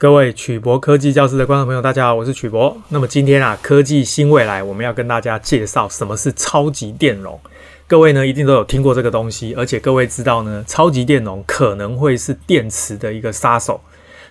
[0.00, 2.80] 各位曲博科技教室的观众朋友，大家好，我是曲博。
[2.90, 7.36] 那么今天啊，科技新未来，我们要跟大家介绍什么是超级电容。
[7.88, 13.80] 各位呢，一定都有听过这个东西，而且各位知道呢，超级电容可能会是电池的一个杀手。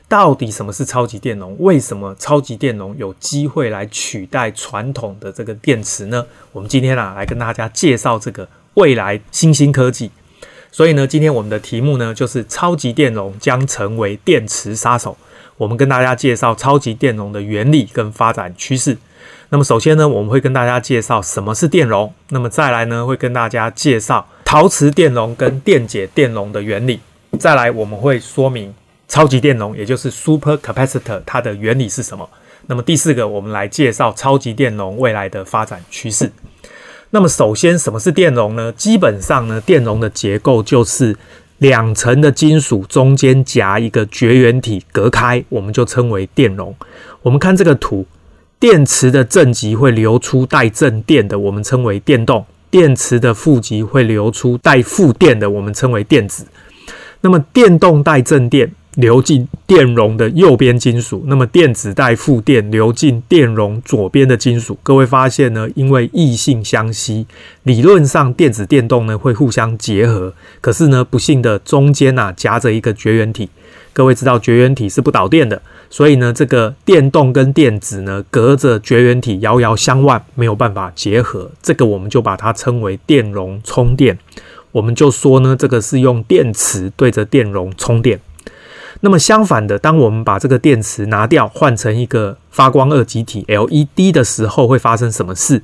[0.07, 1.53] 到底什么是超级电容？
[1.59, 6.25] 为什么超级电容有机会来取代传统的这个电池呢？
[6.54, 10.11] 我们今天啊，来跟大家介绍这个未来新兴科技。
[10.78, 15.18] 所以呢，今天我们的题目呢，就是超级电容将成为电池杀手。
[15.57, 18.95] 我们跟大家介绍超级电容的原理跟发展趋势。
[19.49, 22.13] 那么首先呢，我们会跟大家介绍什么是电容。
[22.30, 26.99] 那么再来呢，会跟大家介绍陶瓷电容跟电解电容的原理。
[27.40, 28.71] 再来，我们会说明
[29.07, 32.30] 超级电容，也就是 super capacitor，它的原理是什么。
[32.68, 36.32] 那么第四个，我们来介绍超级电容未来的发展趋势。
[37.11, 38.71] 那么首先，什么是电容呢？
[38.71, 41.15] 基本上呢，电容的结构就是。
[41.59, 46.75] 两层的金属中间夹一个绝缘体隔开，我们就称为电容。
[47.23, 48.05] 我们看这个图，
[48.59, 56.45] 电池的正极会流出带正电的，我们称为电动；电池的负极会流出带负电的，我们称为电子。
[57.21, 58.71] 那么电动带正电。
[58.98, 64.75] 流进电容的右边金属，那么电子带负电流进电容左边的金属。
[64.81, 65.69] 各位发现呢？
[65.75, 67.28] 因为异性相吸，
[67.62, 70.34] 理论上电子电动呢会互相结合。
[70.62, 73.50] 可是呢，不幸的中间呐夹着一个绝缘体。
[73.94, 75.61] 各位知道绝缘体是不导电的，
[75.91, 81.51] 所以呢，这个电动跟电子呢隔着绝缘体遥遥相望，没有办法结合。
[81.61, 84.17] 这个我们就把它称为电容充电。
[84.72, 88.19] 我们就说呢，这个是用电池对着电容充电。
[89.01, 95.62] 那么相反的，当我们把这个电池拿掉，换成一个发光二极体 LED 的时候，会发生什么事？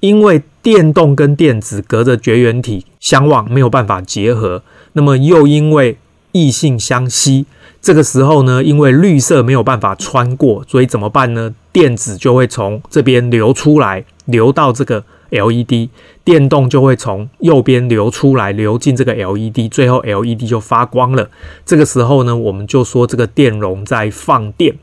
[0.00, 4.62] 因为电动跟电子隔着绝缘体相望，没有办法结合。
[4.94, 5.96] 那么又因为
[6.32, 7.46] 异性相吸，
[7.80, 11.54] 这个时候呢，因为绿色没有办法穿过，所以怎么办呢？
[11.72, 15.04] 电子就会从这边流出来，流到这个。
[15.32, 15.88] LED
[16.22, 21.30] 电动就会从右边流出来，流进这个 LED，最后 LED 就发光了。
[21.64, 24.76] 这个时候呢，我们就说这个电容在放电。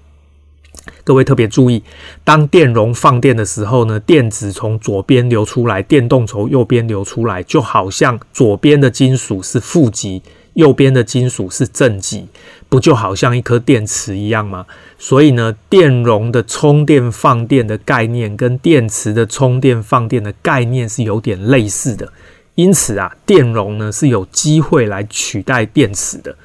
[1.04, 1.84] 各位特别注意，
[2.24, 10.22] 当电容放电的时候呢，电子从左边流出来，电动从右边流出来，就好像左边的金属是负极。
[10.60, 12.28] 右边的金属是正极，
[12.68, 14.66] 不就好像一颗电池一样吗？
[14.98, 22.12] 所以呢，电容的充电放电的概念跟电池的充电放电的概念是有点类似的。
[22.56, 26.36] 因此啊，电容呢是有机会来取代电池的。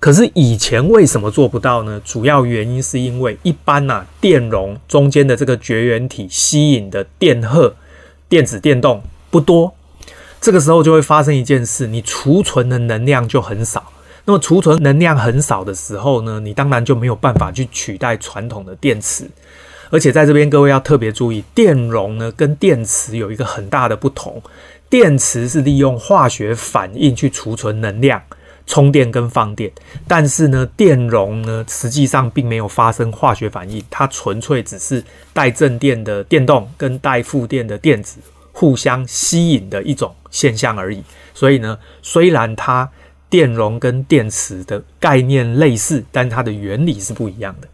[0.00, 2.02] 可是以前为什么做不到呢？
[2.04, 7.72] 主要原因是因为一般啊，电容中间的这个绝缘体吸引的电荷、
[8.28, 9.72] 电子电动不多。
[10.40, 13.92] 这个时候就会发生一件事，你储存的能量就很少。
[14.24, 19.28] 那么储存能量很少的时候呢，你当然就没有办法去取代传统的电池。
[19.90, 24.40] 而且在这边各位要特别注意，电容呢跟电池有一个很大的不同。
[24.88, 28.22] 电池是利用化学反应去储存能量、
[28.66, 29.70] 充电跟放电，
[30.08, 35.02] 但是呢，电容呢实际上并没有发生化学反应，它纯粹只是
[35.32, 38.18] 带正电的电动跟带负电的电子。
[38.60, 41.02] 互相吸引的一种现象而已。
[41.32, 42.90] 所以呢，虽然它
[43.30, 47.68] 电容跟电池的概念类似，但它的原理是不一样的。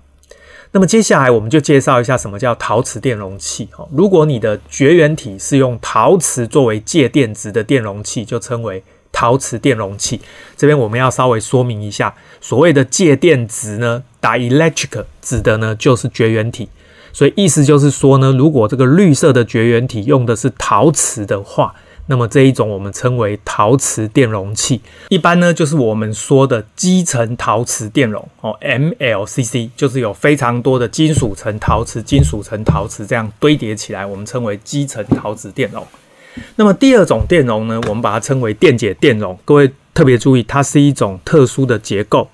[0.71, 3.69] 那么接下来我们就介绍一下什么叫陶瓷电容器。
[3.77, 8.81] 哦如果你的绝缘体是用陶瓷作为介电子的电容器，就称为
[9.11, 10.21] 陶瓷电容器。
[10.57, 16.69] 这边我们要稍微说明一下，所谓的介电子呢，dielectric 指的呢就是绝缘体。
[17.17, 21.75] 所以意思就是说呢，如果这个绿色的绝缘体用的是陶瓷的话，
[22.09, 24.83] 那么这一种我们称为陶瓷电容器。
[25.09, 35.83] 一般呢就是我们说的基层陶瓷电容哦，MLCC，就是有非常多的金属层陶瓷、金属层陶瓷这样堆叠起来，我们称为基层陶瓷电容。
[36.57, 39.39] 那么第二种电容呢，我们把它称为电解电容。
[39.47, 42.29] 各位特别注意，它是一种特殊的结构。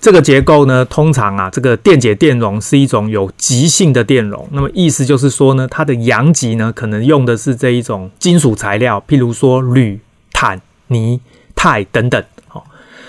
[0.00, 4.48] 这个结构呢，通常啊，这个电解电容是一种有极性的电容。
[4.52, 9.98] 那么意思就是说呢，它的阳极呢，可能用的是这一种金属材料，譬如说铝、
[10.32, 11.20] 鉭、镍、
[11.56, 12.24] 钛等等。
[12.46, 12.64] 好，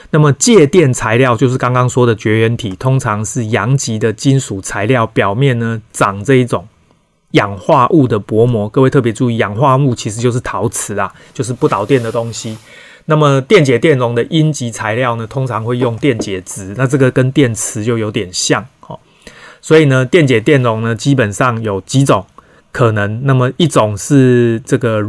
[0.09, 6.67] 那么介电材料就是刚刚说的绝缘体，通常是阳极的金属材料，表面呢长这一种
[7.31, 8.67] 氧化物的薄膜。
[8.67, 12.57] 各位特别注意，氧化物其实就是陶瓷啦，就是不导电的东西。
[13.09, 18.99] 那么电解电容的阴极材料呢，通常会用电解质，那这个跟电池就有点像，哦。
[19.61, 22.23] 所以呢，电解电容呢，基本上有几种
[22.71, 23.25] 可能。
[23.25, 25.03] 那么一种是这个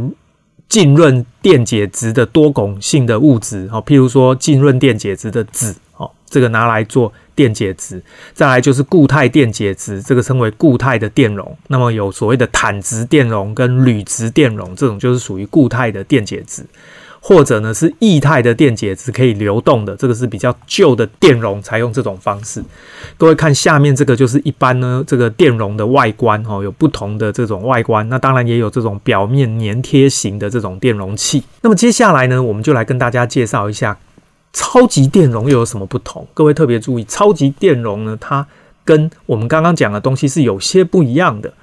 [0.67, 8.01] 浸润电解质的多汞性的物质，哦，譬如说浸润电解质的酯，哦，这个拿来做电解质。
[8.33, 11.55] 再来就是固态电解质，这个称为固态的电容。
[11.67, 16.65] 那么有所谓的坦质电容跟铝质电容，这种就是属于固态的电解质。
[17.23, 22.63] 或者呢是液态的电解质，可以流动的，这个是比较旧的电容，采用这种方式。
[23.15, 28.09] 各位看下面这个就是一般呢这个电容的外观哦，有不同的这种外观。
[28.09, 31.43] 那当然也有这种表面粘贴型的这种电容器。
[31.61, 33.99] 那么接下来呢，我们就来跟大家介绍一下
[34.51, 36.27] 超级电容又有什么不同。
[36.33, 38.47] 各位特别注意，超级电容呢，它
[38.83, 41.53] 跟我们刚刚讲的东西是有些不一样的。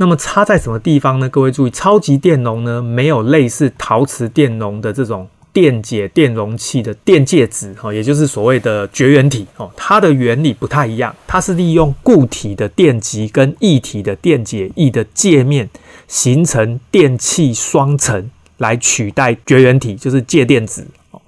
[0.00, 1.28] 那么差在什么地方呢？
[1.28, 15.68] 各位注意，超级电容呢，没有类似陶瓷电容的这种电解电容器的电介质哈，也就是所谓的绝缘体哦，它的原理不太一样，它是利用固体的电极跟液体的电解液的界面
[16.08, 21.20] 形成电气双层来取代绝缘体，就是介电子哦。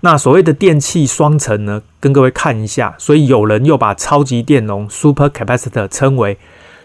[0.00, 6.36] 那所谓的电气双层呢，跟各位看一下，所以有人又把超级电容 super capacitor 称为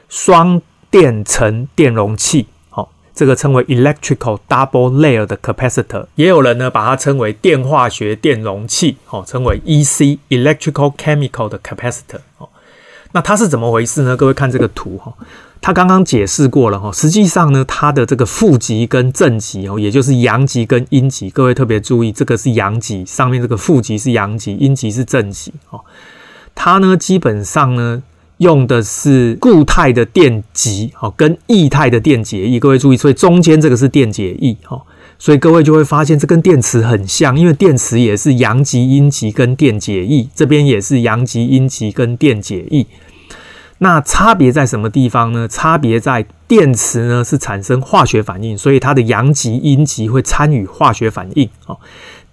[0.07, 0.61] 双。
[0.93, 12.47] 电层电容器，好，这个称为 electrical double layer 的 capacitor，也有人呢把它称为电化学电容器，好，称为 EC electrical chemical 的 capacitor，哦，
[13.13, 14.15] 那它是怎么回事呢？
[14.15, 15.11] 各位看这个图哈，
[15.59, 25.81] 它刚刚解释过了哈，实际上呢，它的这个负极跟正极哦，也就是阳极跟阴极，各位特别注意，这个是阳极，上面这个负极是阳极，阴极是正极，哦，
[26.53, 28.03] 它呢基本上呢。
[28.43, 32.59] 用的是固态的电极，好，跟液态的电解液。
[32.59, 34.85] 各位注意，所以中间这个是电解液，好，
[35.17, 42.85] 所以各位就会发现这跟电池很像，因为电池也是阳极、阴极跟电解液，这边也是阳极、阴极跟电解液。
[43.79, 45.47] 那差别在什么地方呢？
[45.47, 51.77] 差别在电池呢是产生化学反应，所以它的阳极、阴极会参与化学反应，哦，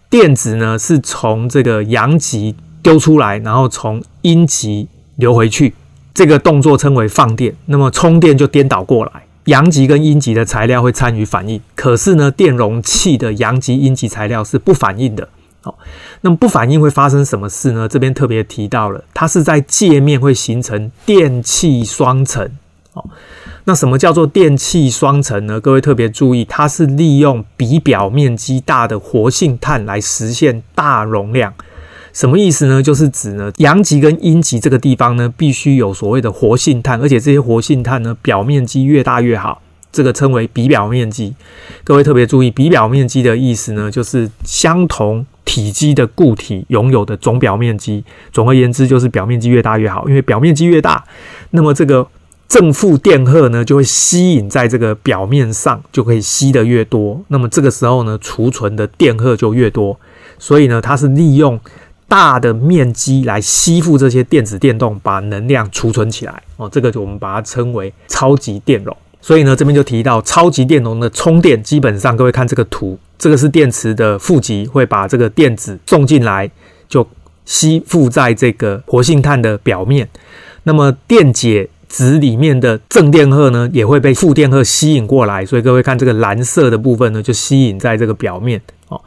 [0.08, 4.86] 电子呢是从这个阳极丢出来，然后从阴极
[5.16, 5.74] 流回去。
[6.12, 9.12] 这个动作称为放电，那么充电就颠倒过来，
[9.44, 11.60] 阳极跟阴极的材料会参与反应。
[11.74, 15.28] 可是呢，电容器的阳极、阴极材料是不反应的。
[15.62, 15.78] 好，
[16.22, 17.86] 那么不反应会发生什么事呢？
[17.86, 22.50] 这边特别提到了，它是在界面会形成电气双层。
[22.92, 23.08] 好，
[23.64, 25.60] 那什么叫做电气双层呢？
[25.60, 31.52] 各位特别注意，它是利用比表面积大的活性炭来实现大容量。
[32.12, 32.82] 什么意思呢？
[32.82, 39.62] 就是指呢，阳极跟阴极这个地方呢，必须有所谓的活性炭，而且这些活性炭呢，表面积越大越好，
[39.92, 41.34] 这个称为比表面积。
[41.84, 48.04] 各位特别注意，比表面积的意思呢，就是相同体积的固体拥有的总表面积。
[48.32, 51.04] 总而言之，就是表面积越大越好，因为表面积越大，
[51.50, 52.06] 那么这个
[52.48, 57.22] 正负电荷呢，就会吸引在这个表面上，就可以吸得越多。
[57.28, 59.96] 那么这个时候呢，储存的电荷就越多。
[60.38, 61.60] 所以呢，它是利用
[62.10, 66.68] 大的面积来吸附这些电子电动，把能量储存起来哦。
[66.68, 68.96] 这个就我们把它称为超级电容。
[69.20, 76.50] 所以呢，这边就提到超级电容的充电，基本上各位看这个图，这个是电池的负极，会把这个电子送进来，
[76.88, 77.06] 就
[77.44, 80.08] 吸附在这个活性炭的表面。
[80.64, 85.46] 那么电解质里面的正电荷呢，也会被负电荷吸引过来。
[85.46, 89.00] 所以各位看这个蓝色的部分呢，就吸引在这个表面哦。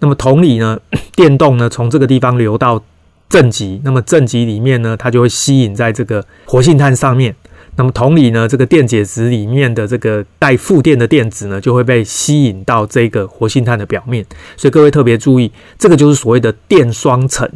[0.00, 0.78] 那么同理呢，
[1.16, 2.82] 电动呢从这个地方流到
[3.28, 7.34] 正极，那么正极里面呢，它就会吸引在这个活性炭上面。
[7.78, 14.24] 那么同理呢，这个电解质里面的这个带负电的电子呢，就会被吸引到这个活性炭的表面。
[14.56, 17.46] 所以各位特别注意，这个就是所谓的电双层。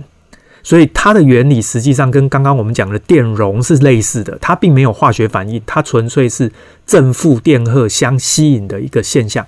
[0.62, 6.52] 所以它的原理实际上跟刚刚我们讲的电容是类似的，它并没有化学反应，它纯粹是
[6.84, 9.46] 正负电荷相吸引的一个现象。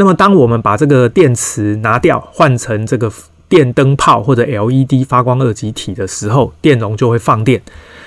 [0.00, 3.12] 那么，当我们把这个电池拿掉，换成这个
[3.48, 7.60] 电灯泡或者 LED 发光二极体的时候，电容就会放电。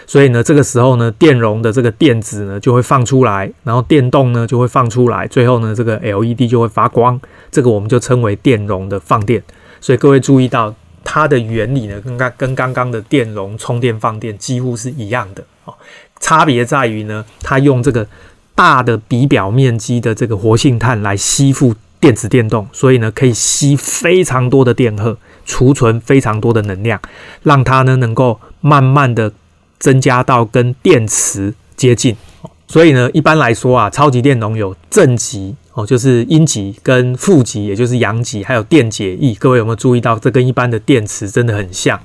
[0.07, 7.19] 所以呢，这个时候呢，电容的这个电子呢就会放出来，然后电动呢就会放出来，最后呢，这个 LED 就会发光。
[7.51, 9.43] 这个我们就称为电容的放电。
[9.81, 15.73] 所以各位注意到它的原理呢，跟刚跟刚刚的电容充电放电几乎是一样的哦。
[16.21, 18.07] 差别在于呢，它用这个。
[18.61, 27.01] 大的比表面积的这个活性炭来吸附电子电动，所以呢可以吸非常多的电荷，储存非常多的能量，
[27.41, 29.33] 让它呢能够慢慢的
[29.79, 32.15] 增加到跟电池接近。
[32.67, 39.33] 所以呢一般来说啊，超级电容有正极哦，就是阴极跟负极，也就是阳极，还有电解液。
[39.33, 41.99] 各位有没有注意到，这跟一般的电池真的很像？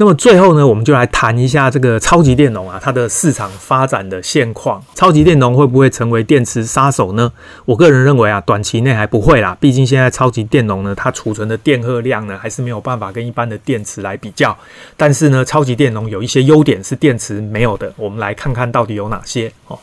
[0.00, 4.82] 那么最后呢，我们就来谈一下这个超级电容啊，它的市场发展的现况。
[4.94, 7.30] 超级电容会不会成为电池杀手呢？
[7.66, 9.54] 我个人认为啊，短期内还不会啦。
[9.60, 14.56] 毕竟现在超级电容呢，它储存的电荷量呢，还是没有办法跟一般的电池来比较。
[14.96, 17.92] 但是呢，超级电容有一些优点是电池没有的。
[17.98, 19.78] 我们来看看到底有哪些哦。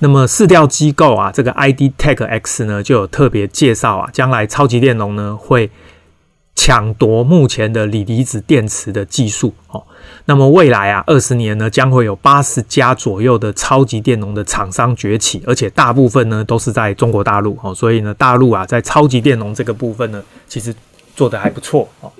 [0.00, 5.70] 那么市调机构啊，这个 IDTechX 呢，就有特别介绍啊，将来超级电容呢会。
[6.56, 9.84] 抢夺目前的锂离子电池的技术哦，
[10.24, 20.74] 那么未来啊，二十年呢，将会有八十家左右的超级电容的厂商崛起，而且大部分呢都是在中国大陆哦，所以呢，大陆啊在超级电容这个部分呢，其实
[21.14, 22.10] 做得还不错哦，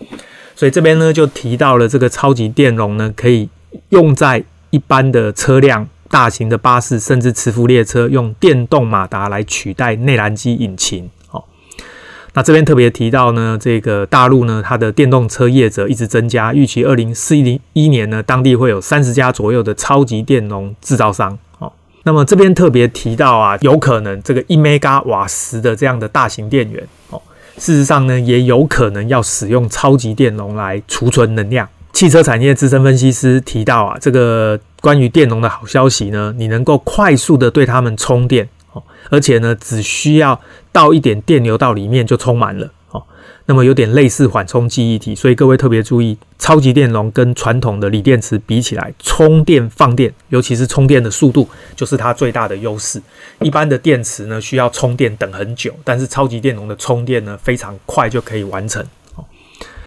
[0.54, 3.48] 所以这边呢就提到了这个超级电容呢，可以
[3.88, 11.10] 用在一般的车辆、大型的巴士，甚至磁浮列车，用电动马达来取代内燃机引擎。
[12.36, 21.38] 那这边特别提到呢，这个大陆呢，它的电动车业者一直增加，预期二零四一年呢，当地会有三十家左右的超级电容制造商。
[21.60, 27.22] 哦，那么这边特别提到啊，有可能这个一 mega 瓦时的这样的大型电源，哦，
[27.56, 31.66] 事实上呢，也有可能要使用超级电容来储存能量。
[31.94, 38.46] 汽车产业资深分析师提到啊，这个关于电容的好消息呢，你能够快速的对它们充电。
[39.10, 40.40] 而且呢，只需要
[40.72, 43.02] 倒一点电流到里面就充满了哦。
[43.46, 53.00] 那么有点类似缓冲记忆体，所以各位特别注意，超级电容跟传统的锂电池比起来，充电放电，尤其是充电的速度，就是它最大的优势。
[53.40, 58.84] 一般的电池呢，需要充电等很久，但是超级电容的充电呢，非常快就可以完成。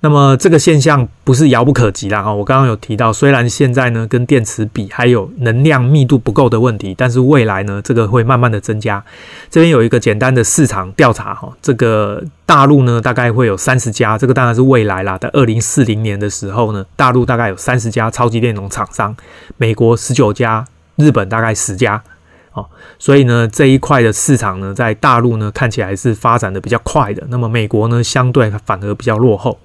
[0.01, 9.03] 那么这个现象不是遥不可及啦哈，我刚刚有提到，虽然现在呢跟电池比还有能量密度不够的问题，但是未来呢这个会慢慢的增加。
[9.49, 19.13] 这边有一个简单的市场调查哈，这个大陆呢大概会有三十家，这个当然是未来啦，在二零四零年的时候呢，大陆大概有三十家超级电容厂商，
[19.57, 20.65] 美国十九家，
[20.95, 22.01] 日本大概十家，
[22.53, 22.65] 哦，
[22.97, 29.59] 所以呢这一块的市场呢在大陆呢看起来是发展的比较快的，那么美国呢相对反而比较落后。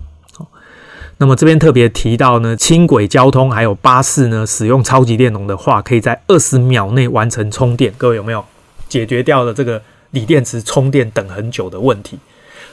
[1.18, 7.92] 那么这边特别提到呢，轻轨交通还有巴士呢，使用超级电容的话，可以在二十秒内完成充电。
[7.96, 8.44] 各位有没有
[8.88, 9.80] 解决掉了这个
[10.10, 12.18] 锂电池充电等很久的问题？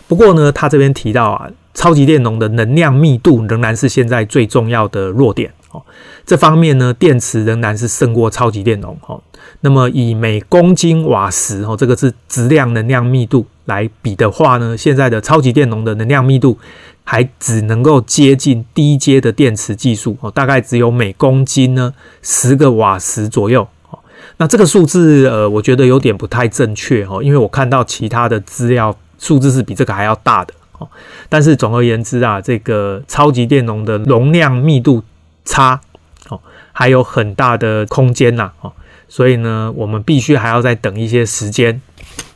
[0.07, 5.81] 不过呢，他这边提到啊，超级电容的能量密度仍然是现在最重要的弱点哦。
[6.25, 9.21] 这方面呢，电池仍然是胜过超级电容哦。
[9.61, 16.57] 那么以每公斤瓦时哦，这个是质量能量密度来比的话呢，现在的超级电容的能量密度。
[17.03, 23.99] 还只能够接近低阶的电池技术哦，大概只有每公斤呢十个瓦时左右哦。
[24.37, 30.87] 那这个数字呃，我觉得有点不太正确哦，因为我看到其他的资料数字是比这个还要大的哦。
[31.27, 35.03] 但是总而言之啊，这个超级电容的容量密度
[35.43, 35.81] 差
[36.29, 36.39] 哦，
[36.71, 38.71] 还有很大的空间呐哦，
[39.09, 41.81] 所以呢，我们必须还要再等一些时间。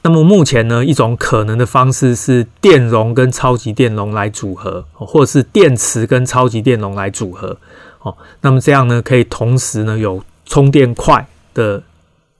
[0.02, 7.58] 那么目前呢，一种可能的方式是电容跟超级电容来组合，或者是电池跟超级电容来组合。
[8.02, 11.82] 哦，那么这样呢，可以同时呢有充电快的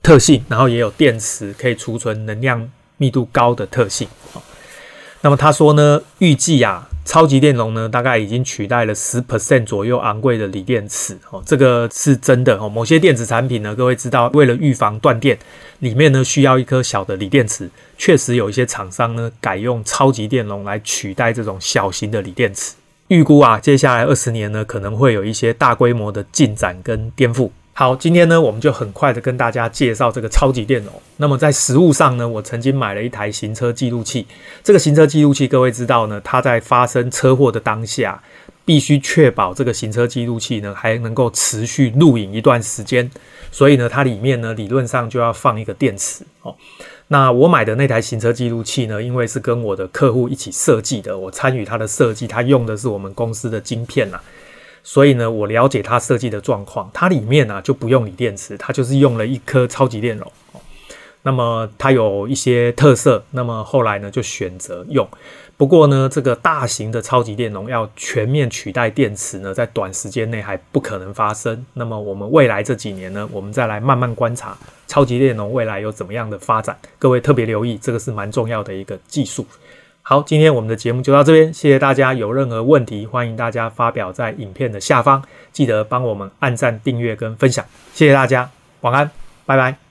[0.02, 4.06] 特性，然后也有电池可以储存能量密度高的特性。
[5.22, 6.86] 那么他说呢，预计呀。
[7.06, 12.68] 超级电容呢，大概已经取代了十 percent 左右昂贵的锂电池哦，这个是真的哦。
[12.68, 15.38] 某些电子产品呢，各位知道，为了预防断电，
[15.78, 22.74] 里面呢需要一颗小的锂电池，确实有一些厂商呢改用超级电容来取代这种小型的锂电池。
[23.08, 27.50] 预估啊，接下来二十年呢，可能会有一些大规模的进展跟颠覆。
[27.78, 30.90] 好，今天呢，我们就很快的跟大家介绍这个超级电容。
[31.18, 34.26] 那么在实物上呢，我曾经买了一台行车记录器。
[34.64, 38.22] 这个行车记录器，各位知道呢，它在发生车祸的当下，
[38.64, 43.10] 必须确保这个行车记录器呢还能够持续录影一段时间。
[43.52, 46.56] 所以呢，它里面呢理论上就要放一个电池哦。
[47.08, 54.18] 那我买的那台行车记录器呢，因为是跟我的客户一起设计的，我参与它的设计，它用的是我们公司的晶片呐。
[54.88, 60.32] 所以呢，我了解它设计的状况，它里面呢、啊、就不用锂电池，它就是用了一颗超级电容。
[61.22, 65.04] 那么它有一些特色，那么后来呢就选择用。
[65.56, 71.66] 不过呢，这个大型的超级电容要全面取代电池呢，在短时间内还不可能发生。
[71.74, 76.78] 那么我们未来这几年呢，我们再来慢慢观察超级电容未来有怎么样的发展。
[76.96, 79.44] 各位特别留意，这个是蛮重要的一个技术。
[80.08, 82.14] 好，今天我们的节目就到这边，谢谢大家。
[82.14, 85.20] 有任何问题，欢迎大家发表在影片的下方，
[85.50, 88.48] 记得帮我们按赞、订阅跟分享，谢谢大家，
[88.82, 89.10] 晚安，
[89.46, 89.85] 拜拜。